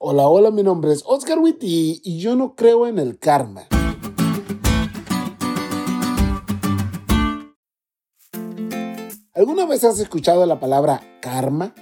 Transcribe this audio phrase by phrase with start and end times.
[0.00, 3.66] Hola, hola, mi nombre es Oscar Witty y yo no creo en el karma.
[9.34, 11.74] ¿Alguna vez has escuchado la palabra karma?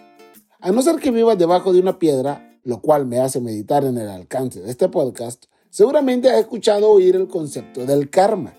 [0.60, 3.98] A no ser que vivas debajo de una piedra, lo cual me hace meditar en
[3.98, 8.54] el alcance de este podcast, seguramente has escuchado oír el concepto del karma.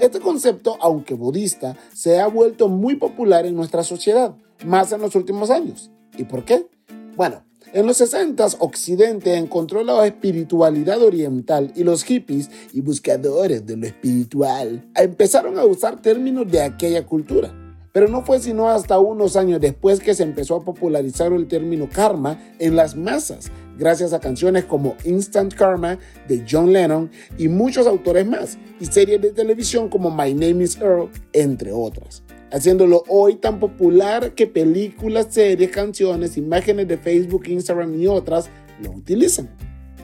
[0.00, 4.34] Este concepto, aunque budista, se ha vuelto muy popular en nuestra sociedad,
[4.64, 5.92] más en los últimos años.
[6.18, 6.66] ¿Y por qué?
[7.14, 13.76] Bueno, en los 60 Occidente encontró la espiritualidad oriental y los hippies y buscadores de
[13.76, 17.52] lo espiritual empezaron a usar términos de aquella cultura.
[17.92, 21.88] Pero no fue sino hasta unos años después que se empezó a popularizar el término
[21.88, 27.86] karma en las masas, gracias a canciones como Instant Karma de John Lennon y muchos
[27.86, 33.36] autores más, y series de televisión como My Name is Earl, entre otras haciéndolo hoy
[33.36, 38.48] tan popular que películas, series, canciones, imágenes de Facebook, Instagram y otras
[38.82, 39.48] lo utilizan.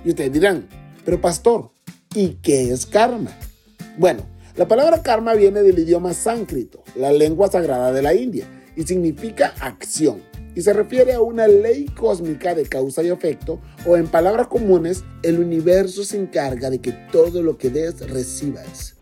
[0.04, 0.68] Y ustedes dirán,
[1.04, 1.70] pero pastor,
[2.14, 3.30] ¿y qué es karma?
[3.98, 4.26] Bueno,
[4.56, 9.54] la palabra karma viene del idioma sánscrito, la lengua sagrada de la India, y significa
[9.60, 10.22] acción.
[10.54, 15.04] Y se refiere a una ley cósmica de causa y efecto, o en palabras comunes,
[15.22, 18.96] el universo se encarga de que todo lo que des recibas.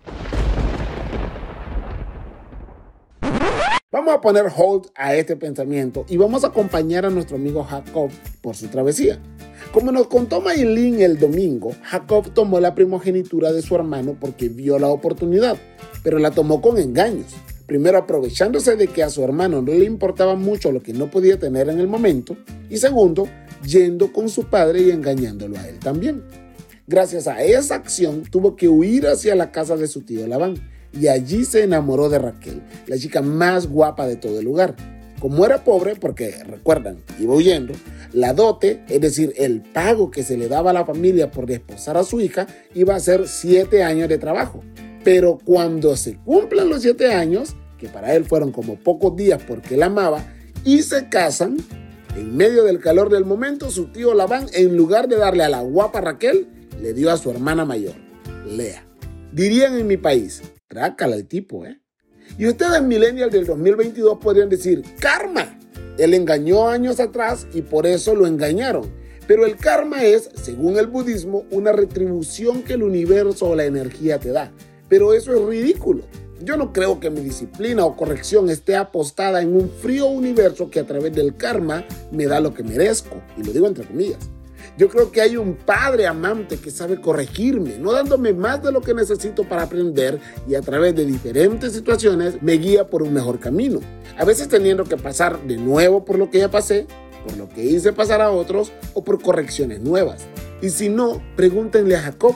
[4.01, 8.09] Vamos a poner hold a este pensamiento y vamos a acompañar a nuestro amigo Jacob
[8.41, 9.21] por su travesía.
[9.73, 14.79] Como nos contó Maylin el domingo, Jacob tomó la primogenitura de su hermano porque vio
[14.79, 15.59] la oportunidad,
[16.03, 17.27] pero la tomó con engaños.
[17.67, 21.39] Primero aprovechándose de que a su hermano no le importaba mucho lo que no podía
[21.39, 22.39] tener en el momento,
[22.71, 23.29] y segundo,
[23.67, 26.23] yendo con su padre y engañándolo a él también.
[26.87, 30.55] Gracias a esa acción tuvo que huir hacia la casa de su tío Labán
[30.93, 34.75] y allí se enamoró de Raquel, la chica más guapa de todo el lugar.
[35.21, 37.75] Como era pobre, porque recuerdan, iba huyendo,
[38.13, 41.99] la dote, es decir, el pago que se le daba a la familia por desposar
[41.99, 44.63] a su hija, iba a ser siete años de trabajo.
[45.05, 49.77] Pero cuando se cumplan los siete años, que para él fueron como pocos días porque
[49.77, 50.25] la amaba,
[50.65, 51.59] y se casan,
[52.17, 55.61] en medio del calor del momento, su tío Labán, en lugar de darle a la
[55.61, 56.49] guapa Raquel,
[56.81, 57.95] le dio a su hermana mayor,
[58.47, 58.87] Lea.
[59.33, 61.81] Dirían en mi país, Trácala el tipo, ¿eh?
[62.39, 65.59] Y ustedes, millennials del 2022, podrían decir, karma.
[65.99, 68.89] Él engañó años atrás y por eso lo engañaron.
[69.27, 74.21] Pero el karma es, según el budismo, una retribución que el universo o la energía
[74.21, 74.53] te da.
[74.89, 76.05] Pero eso es ridículo.
[76.41, 80.79] Yo no creo que mi disciplina o corrección esté apostada en un frío universo que
[80.79, 83.21] a través del karma me da lo que merezco.
[83.37, 84.21] Y lo digo entre comillas.
[84.77, 88.81] Yo creo que hay un padre amante que sabe corregirme, no dándome más de lo
[88.81, 93.39] que necesito para aprender y a través de diferentes situaciones me guía por un mejor
[93.39, 93.81] camino.
[94.19, 96.87] A veces teniendo que pasar de nuevo por lo que ya pasé,
[97.27, 100.27] por lo que hice pasar a otros o por correcciones nuevas.
[100.63, 102.35] Y si no, pregúntenle a Jacob,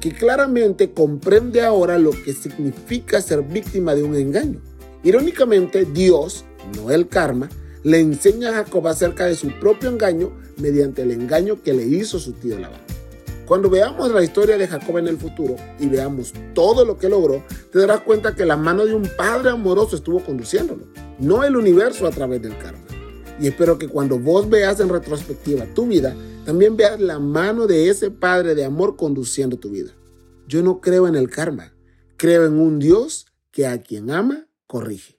[0.00, 4.60] que claramente comprende ahora lo que significa ser víctima de un engaño.
[5.02, 6.44] Irónicamente, Dios,
[6.76, 7.48] no el karma,
[7.84, 12.18] le enseña a Jacob acerca de su propio engaño mediante el engaño que le hizo
[12.18, 12.80] su tío Labán.
[13.46, 17.44] Cuando veamos la historia de Jacob en el futuro y veamos todo lo que logró,
[17.70, 20.86] te darás cuenta que la mano de un padre amoroso estuvo conduciéndolo,
[21.18, 22.80] no el universo a través del karma.
[23.38, 26.16] Y espero que cuando vos veas en retrospectiva tu vida,
[26.46, 29.92] también veas la mano de ese padre de amor conduciendo tu vida.
[30.48, 31.74] Yo no creo en el karma,
[32.16, 35.18] creo en un Dios que a quien ama, corrige.